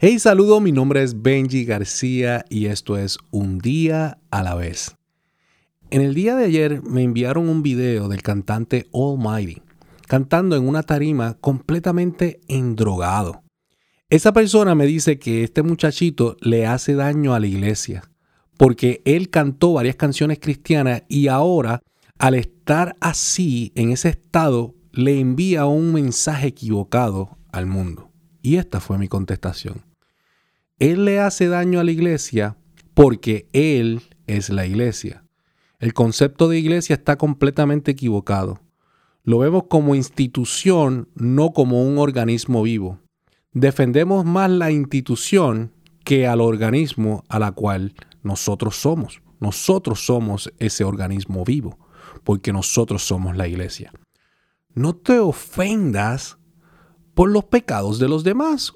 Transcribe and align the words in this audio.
Hey, 0.00 0.20
saludo, 0.20 0.60
mi 0.60 0.70
nombre 0.70 1.02
es 1.02 1.22
Benji 1.22 1.64
García 1.64 2.44
y 2.48 2.66
esto 2.66 2.96
es 2.96 3.18
Un 3.32 3.58
día 3.58 4.20
a 4.30 4.44
la 4.44 4.54
vez. 4.54 4.94
En 5.90 6.02
el 6.02 6.14
día 6.14 6.36
de 6.36 6.44
ayer 6.44 6.82
me 6.84 7.02
enviaron 7.02 7.48
un 7.48 7.64
video 7.64 8.06
del 8.06 8.22
cantante 8.22 8.86
Almighty, 8.94 9.60
cantando 10.06 10.54
en 10.54 10.68
una 10.68 10.84
tarima 10.84 11.34
completamente 11.40 12.38
endrogado. 12.46 13.42
Esa 14.08 14.32
persona 14.32 14.76
me 14.76 14.86
dice 14.86 15.18
que 15.18 15.42
este 15.42 15.64
muchachito 15.64 16.36
le 16.42 16.64
hace 16.64 16.94
daño 16.94 17.34
a 17.34 17.40
la 17.40 17.48
iglesia, 17.48 18.08
porque 18.56 19.02
él 19.04 19.30
cantó 19.30 19.72
varias 19.72 19.96
canciones 19.96 20.38
cristianas 20.38 21.02
y 21.08 21.26
ahora, 21.26 21.82
al 22.20 22.34
estar 22.36 22.94
así, 23.00 23.72
en 23.74 23.90
ese 23.90 24.10
estado, 24.10 24.76
le 24.92 25.18
envía 25.18 25.66
un 25.66 25.92
mensaje 25.92 26.46
equivocado 26.46 27.36
al 27.50 27.66
mundo. 27.66 28.12
Y 28.42 28.58
esta 28.58 28.78
fue 28.78 28.96
mi 28.96 29.08
contestación. 29.08 29.87
Él 30.78 31.04
le 31.04 31.18
hace 31.18 31.48
daño 31.48 31.80
a 31.80 31.84
la 31.84 31.90
iglesia 31.90 32.56
porque 32.94 33.48
Él 33.52 34.02
es 34.26 34.48
la 34.48 34.66
iglesia. 34.66 35.24
El 35.80 35.92
concepto 35.92 36.48
de 36.48 36.58
iglesia 36.58 36.94
está 36.94 37.16
completamente 37.16 37.90
equivocado. 37.90 38.60
Lo 39.24 39.38
vemos 39.38 39.64
como 39.68 39.94
institución, 39.94 41.08
no 41.14 41.52
como 41.52 41.82
un 41.82 41.98
organismo 41.98 42.62
vivo. 42.62 43.00
Defendemos 43.52 44.24
más 44.24 44.50
la 44.50 44.70
institución 44.70 45.72
que 46.04 46.26
al 46.26 46.40
organismo 46.40 47.24
a 47.28 47.38
la 47.38 47.52
cual 47.52 47.94
nosotros 48.22 48.76
somos. 48.76 49.20
Nosotros 49.40 50.04
somos 50.06 50.52
ese 50.58 50.84
organismo 50.84 51.44
vivo, 51.44 51.78
porque 52.24 52.52
nosotros 52.52 53.02
somos 53.02 53.36
la 53.36 53.48
iglesia. 53.48 53.92
No 54.74 54.94
te 54.94 55.18
ofendas 55.18 56.38
por 57.14 57.30
los 57.30 57.44
pecados 57.44 57.98
de 57.98 58.08
los 58.08 58.22
demás. 58.24 58.74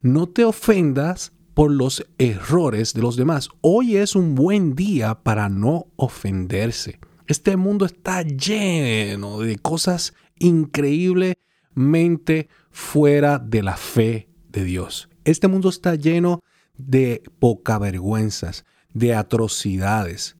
No 0.00 0.28
te 0.28 0.44
ofendas 0.44 1.32
por 1.54 1.70
los 1.70 2.04
errores 2.18 2.92
de 2.92 3.00
los 3.00 3.16
demás. 3.16 3.48
Hoy 3.60 3.96
es 3.96 4.16
un 4.16 4.34
buen 4.34 4.74
día 4.74 5.22
para 5.22 5.48
no 5.48 5.86
ofenderse. 5.96 6.98
Este 7.26 7.56
mundo 7.56 7.86
está 7.86 8.22
lleno 8.22 9.40
de 9.40 9.56
cosas 9.56 10.14
increíblemente 10.38 12.48
fuera 12.70 13.38
de 13.38 13.62
la 13.62 13.76
fe 13.76 14.28
de 14.50 14.64
Dios. 14.64 15.08
Este 15.24 15.48
mundo 15.48 15.68
está 15.68 15.94
lleno 15.94 16.42
de 16.76 17.22
poca 17.38 17.78
vergüenzas, 17.78 18.64
de 18.92 19.14
atrocidades. 19.14 20.36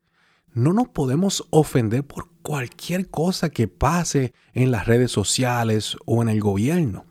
No 0.53 0.73
nos 0.73 0.89
podemos 0.89 1.47
ofender 1.51 2.05
por 2.05 2.31
cualquier 2.43 3.09
cosa 3.09 3.51
que 3.51 3.69
pase 3.69 4.35
en 4.53 4.71
las 4.71 4.87
redes 4.87 5.11
sociales 5.11 5.97
o 6.05 6.23
en 6.23 6.29
el 6.29 6.41
gobierno. 6.41 7.07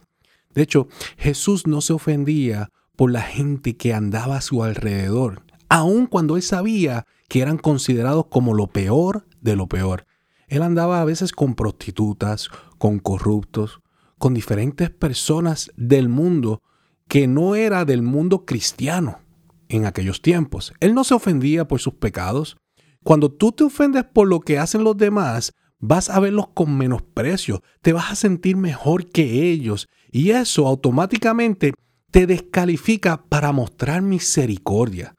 De 0.54 0.62
hecho, 0.62 0.88
Jesús 1.18 1.66
no 1.66 1.82
se 1.82 1.94
ofendía 1.94 2.70
por 2.96 3.12
la 3.12 3.22
gente 3.22 3.76
que 3.76 3.94
andaba 3.94 4.38
a 4.38 4.42
su 4.42 4.64
alrededor, 4.64 5.44
aun 5.70 6.06
cuando 6.08 6.36
él 6.36 6.44
sabía 6.44 7.06
que 7.28 7.42
eran 7.42 7.58
considerados 7.58 8.28
como 8.28 8.54
lo 8.54 8.68
peor 8.68 9.26
de 9.42 9.56
lo 9.56 9.68
peor. 9.68 10.06
Él 10.48 10.62
andaba 10.62 11.02
a 11.02 11.06
veces 11.06 11.32
con 11.32 11.56
prostitutas, 11.56 12.50
con 12.78 13.00
corruptos, 13.00 13.82
con 14.20 14.34
diferentes 14.34 14.90
personas 14.90 15.72
del 15.76 16.10
mundo 16.10 16.62
que 17.08 17.28
no 17.28 17.56
era 17.56 17.86
del 17.86 18.04
mundo 18.04 18.46
cristiano 18.46 19.20
en 19.68 19.86
aquellos 19.86 20.22
tiempos. 20.22 20.74
Él 20.80 20.94
no 20.94 21.04
se 21.04 21.14
ofendía 21.14 21.68
por 21.68 21.80
sus 21.80 21.96
pecados. 21.96 22.58
Cuando 23.04 23.32
tú 23.32 23.52
te 23.52 23.64
ofendes 23.64 24.04
por 24.04 24.28
lo 24.28 24.40
que 24.40 24.60
hacen 24.60 24.84
los 24.84 24.96
demás, 24.96 25.54
vas 25.80 26.10
a 26.10 26.20
verlos 26.20 26.48
con 26.54 26.78
menosprecio, 26.78 27.62
te 27.82 27.92
vas 27.92 28.12
a 28.12 28.16
sentir 28.16 28.56
mejor 28.56 29.10
que 29.10 29.50
ellos 29.52 29.88
y 30.12 30.30
eso 30.30 30.68
automáticamente 30.68 31.74
te 32.14 32.28
descalifica 32.28 33.26
para 33.28 33.52
mostrar 33.52 34.04
misericordia. 34.04 35.16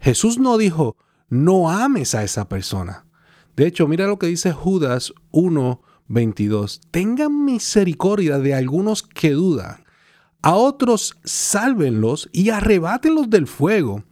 Jesús 0.00 0.40
no 0.40 0.58
dijo, 0.58 0.96
no 1.28 1.70
ames 1.70 2.16
a 2.16 2.24
esa 2.24 2.48
persona. 2.48 3.06
De 3.54 3.64
hecho, 3.64 3.86
mira 3.86 4.08
lo 4.08 4.18
que 4.18 4.26
dice 4.26 4.50
Judas 4.50 5.14
1:22. 5.30 6.80
Tengan 6.90 7.44
misericordia 7.44 8.40
de 8.40 8.54
algunos 8.54 9.04
que 9.04 9.30
dudan. 9.30 9.84
A 10.42 10.56
otros 10.56 11.16
sálvenlos 11.22 12.28
y 12.32 12.50
arrebátenlos 12.50 13.30
del 13.30 13.46
fuego. 13.46 14.02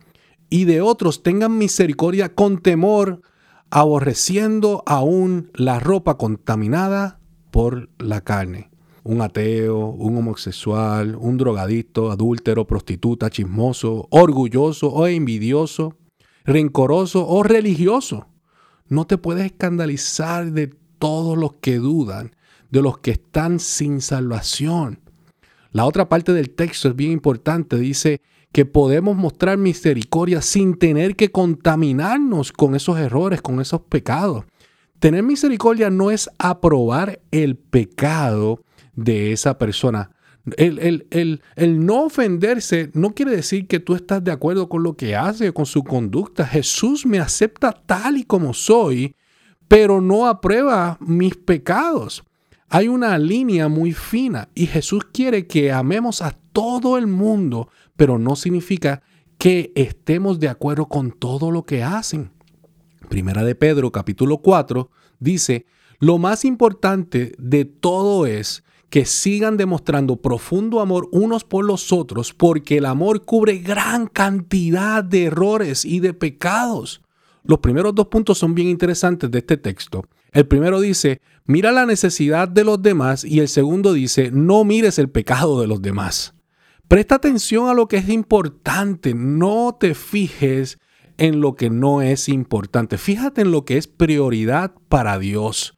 Y 0.49 0.66
de 0.66 0.83
otros 0.83 1.25
tengan 1.25 1.59
misericordia 1.59 2.33
con 2.37 2.62
temor, 2.62 3.22
aborreciendo 3.71 4.84
aún 4.87 5.50
la 5.54 5.81
ropa 5.81 6.16
contaminada 6.16 7.19
por 7.50 7.91
la 7.99 8.21
carne 8.21 8.69
un 9.10 9.22
ateo, 9.22 9.88
un 9.88 10.19
homosexual, 10.19 11.16
un 11.16 11.37
drogadicto, 11.37 12.12
adúltero, 12.12 12.65
prostituta, 12.65 13.28
chismoso, 13.28 14.06
orgulloso 14.10 14.87
o 14.88 15.09
envidioso, 15.09 15.97
rencoroso 16.44 17.26
o 17.26 17.43
religioso. 17.43 18.28
No 18.87 19.09
te 19.09 19.19
puedes 19.19 19.47
escandalizar 19.47 20.53
de 20.53 20.69
todos 21.00 21.37
los 21.37 21.54
que 21.54 21.78
dudan, 21.78 22.37
de 22.71 22.82
los 22.82 22.98
que 22.98 23.10
están 23.10 23.59
sin 23.59 24.00
salvación. 24.00 25.00
La 25.72 25.87
otra 25.87 26.09
parte 26.09 26.32
del 26.32 26.50
texto 26.50 26.88
es 26.88 26.94
bien 26.94 27.10
importante, 27.10 27.78
dice 27.78 28.21
que 28.53 28.65
podemos 28.65 29.16
mostrar 29.16 29.59
misericordia 29.59 30.41
sin 30.41 30.78
tener 30.78 31.16
que 31.16 31.32
contaminarnos 31.32 32.53
con 32.53 32.77
esos 32.77 32.97
errores, 32.97 33.42
con 33.42 33.60
esos 33.60 33.81
pecados. 33.81 34.44
Tener 35.00 35.25
misericordia 35.25 35.91
no 35.91 36.12
es 36.12 36.31
aprobar 36.38 37.21
el 37.32 37.56
pecado, 37.56 38.62
de 38.95 39.33
esa 39.33 39.59
persona. 39.59 40.11
El, 40.56 41.06
el, 41.11 41.87
no 41.87 42.05
ofenderse 42.05 42.91
no 42.95 43.15
quiere 43.15 43.33
decir 43.37 43.67
que 43.67 43.78
tú 43.78 43.95
estás 43.95 44.25
de 44.25 44.33
acuerdo 44.33 44.69
con 44.69 44.83
lo 44.83 44.97
que 44.97 45.15
hace, 45.15 45.53
con 45.53 45.67
su 45.67 45.84
conducta. 45.84 46.47
Jesús 46.47 47.05
me 47.05 47.19
acepta 47.19 47.73
tal 47.73 48.17
y 48.17 48.25
como 48.25 48.55
soy, 48.55 49.15
pero 49.69 50.01
no 50.01 50.27
aprueba 50.27 50.99
mis 51.01 51.37
pecados. 51.37 52.25
Hay 52.69 52.89
una 52.89 53.19
línea 53.19 53.69
muy 53.69 53.93
fina 53.93 54.49
y 54.55 54.67
Jesús 54.67 55.05
quiere 55.12 55.47
que 55.47 55.72
amemos 55.72 56.22
a 56.22 56.39
todo 56.53 56.97
el 56.97 57.07
mundo, 57.07 57.69
pero 57.97 58.19
no 58.19 58.37
significa 58.37 59.03
que 59.39 59.72
estemos 59.75 60.39
de 60.39 60.49
acuerdo 60.49 60.87
con 60.87 61.12
todo 61.12 61.51
lo 61.51 61.65
que 61.65 61.83
hacen. 61.83 62.31
Primera 63.09 63.43
de 63.43 63.55
Pedro 63.55 63.91
capítulo 63.91 64.39
4 64.39 64.91
dice, 65.19 65.67
lo 65.99 66.19
más 66.19 66.45
importante 66.45 67.33
de 67.39 67.65
todo 67.65 68.27
es 68.27 68.62
que 68.91 69.06
sigan 69.06 69.56
demostrando 69.56 70.17
profundo 70.17 70.81
amor 70.81 71.09
unos 71.12 71.45
por 71.45 71.65
los 71.65 71.93
otros, 71.93 72.34
porque 72.34 72.78
el 72.78 72.87
amor 72.87 73.25
cubre 73.25 73.59
gran 73.59 74.09
cantidad 74.09 75.03
de 75.03 75.25
errores 75.27 75.84
y 75.84 76.01
de 76.01 76.12
pecados. 76.12 77.01
Los 77.45 77.61
primeros 77.61 77.95
dos 77.95 78.09
puntos 78.09 78.39
son 78.39 78.55
bien 78.55 78.69
interesantes 78.69 79.31
de 79.31 79.39
este 79.39 79.56
texto. 79.56 80.05
El 80.33 80.47
primero 80.47 80.81
dice, 80.81 81.21
mira 81.47 81.73
la 81.73 81.87
necesidad 81.87 82.49
de 82.49 82.65
los 82.65 82.83
demás 82.83 83.25
y 83.25 83.41
el 83.41 83.49
segundo 83.49 83.93
dice, 83.93 84.31
no 84.33 84.65
mires 84.65 84.99
el 84.99 85.09
pecado 85.09 85.61
de 85.61 85.67
los 85.67 85.81
demás. 85.81 86.34
Presta 86.89 87.15
atención 87.15 87.69
a 87.69 87.75
lo 87.75 87.87
que 87.87 87.99
es 87.99 88.09
importante, 88.09 89.15
no 89.15 89.77
te 89.78 89.95
fijes 89.95 90.78
en 91.17 91.41
lo 91.41 91.55
que 91.55 91.71
no 91.71 92.03
es 92.03 92.28
importante, 92.28 92.99
fíjate 92.99 93.43
en 93.43 93.53
lo 93.53 93.65
que 93.65 93.77
es 93.77 93.87
prioridad 93.87 94.72
para 94.89 95.19
Dios. 95.19 95.77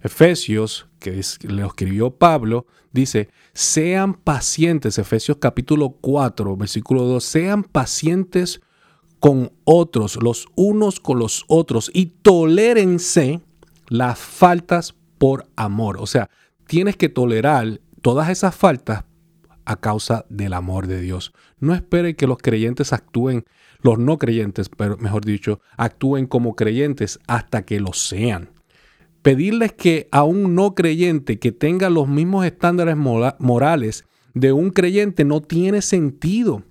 Efesios, 0.00 0.86
que 1.00 1.18
es, 1.18 1.42
le 1.42 1.66
escribió 1.66 2.10
Pablo, 2.10 2.66
dice, 2.92 3.30
sean 3.52 4.14
pacientes, 4.14 4.96
Efesios 4.96 5.38
capítulo 5.40 5.90
4, 6.00 6.56
versículo 6.56 7.02
2, 7.02 7.24
sean 7.24 7.64
pacientes 7.64 8.60
con 9.18 9.50
otros, 9.64 10.22
los 10.22 10.46
unos 10.54 11.00
con 11.00 11.18
los 11.18 11.44
otros, 11.48 11.90
y 11.92 12.06
tolérense 12.06 13.40
las 13.88 14.20
faltas 14.20 14.94
por 15.18 15.48
amor. 15.56 15.96
O 15.98 16.06
sea, 16.06 16.30
tienes 16.68 16.96
que 16.96 17.08
tolerar 17.08 17.80
todas 18.00 18.28
esas 18.28 18.54
faltas 18.54 19.04
a 19.64 19.76
causa 19.76 20.24
del 20.28 20.52
amor 20.52 20.86
de 20.86 21.00
Dios. 21.00 21.32
No 21.58 21.74
espere 21.74 22.14
que 22.14 22.28
los 22.28 22.38
creyentes 22.38 22.92
actúen, 22.92 23.46
los 23.82 23.98
no 23.98 24.16
creyentes, 24.16 24.68
pero 24.68 24.96
mejor 24.96 25.24
dicho, 25.24 25.60
actúen 25.76 26.26
como 26.26 26.54
creyentes 26.54 27.18
hasta 27.26 27.62
que 27.62 27.80
lo 27.80 27.92
sean 27.92 28.57
pedirles 29.28 29.74
que 29.74 30.08
a 30.10 30.24
un 30.24 30.54
no 30.54 30.74
creyente 30.74 31.38
que 31.38 31.52
tenga 31.52 31.90
los 31.90 32.08
mismos 32.08 32.46
estándares 32.46 32.96
morales 32.96 34.06
de 34.32 34.52
un 34.54 34.70
creyente 34.70 35.26
no 35.26 35.42
tiene 35.42 35.82
sentido. 35.82 36.62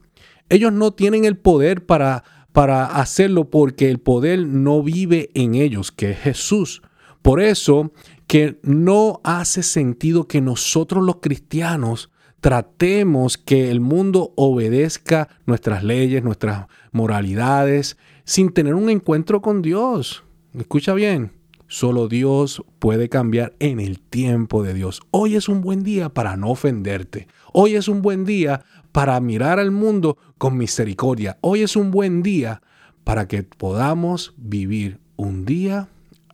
Ellos 0.50 0.74
no 0.74 0.92
tienen 0.92 1.26
el 1.26 1.38
poder 1.38 1.86
para, 1.86 2.24
para 2.54 2.88
hacerlo 2.88 3.52
porque 3.52 3.92
el 3.92 4.00
poder 4.00 4.48
no 4.48 4.82
vive 4.82 5.30
en 5.36 5.54
ellos, 5.54 5.92
que 5.92 6.10
es 6.10 6.18
Jesús. 6.18 6.82
Por 7.22 7.42
eso 7.42 7.92
que 8.26 8.60
no 8.64 9.22
hace 9.24 9.62
sentido 9.62 10.28
que 10.28 10.42
nosotros 10.42 11.06
los 11.06 11.18
cristianos 11.18 12.10
tratemos 12.40 13.38
que 13.38 13.70
el 13.70 13.82
mundo 13.82 14.34
obedezca 14.36 15.30
nuestras 15.46 15.84
leyes, 15.84 16.24
nuestras 16.24 16.66
moralidades, 16.92 17.98
sin 18.24 18.52
tener 18.52 18.74
un 18.74 18.90
encuentro 18.90 19.44
con 19.44 19.62
Dios. 19.62 20.24
Escucha 20.58 20.96
bien, 20.96 21.37
Solo 21.68 22.08
Dios 22.08 22.64
puede 22.80 23.10
cambiar 23.10 23.54
en 23.60 23.80
el 23.80 24.00
tiempo 24.00 24.64
de 24.64 24.74
Dios. 24.74 25.02
Hoy 25.12 25.36
es 25.36 25.50
un 25.50 25.62
buen 25.62 25.84
día 25.84 26.10
para 26.10 26.38
no 26.38 26.50
ofenderte. 26.50 27.28
Hoy 27.52 27.76
es 27.76 27.90
un 27.90 28.02
buen 28.02 28.24
día 28.24 28.64
para 28.94 29.20
mirar 29.20 29.60
al 29.60 29.72
mundo 29.72 30.18
con 30.38 30.58
misericordia. 30.58 31.38
Hoy 31.42 31.64
es 31.64 31.76
un 31.76 31.92
buen 31.92 32.24
día 32.24 32.62
para 33.04 33.28
que 33.28 33.44
podamos 33.44 34.34
vivir 34.38 35.00
un 35.18 35.46
día 35.46 35.90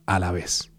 a 0.06 0.20
la 0.20 0.30
vez. 0.30 0.73